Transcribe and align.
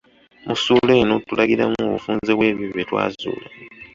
Mu 0.47 0.53
ssuula 0.57 0.93
eno, 1.01 1.15
tulagiramu 1.27 1.77
obufunze 1.87 2.31
bw’ebyo 2.33 2.65
bye 2.73 2.85
twazuula. 2.89 3.47